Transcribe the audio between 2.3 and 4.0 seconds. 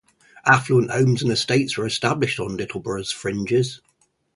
on Littleborough's fringes.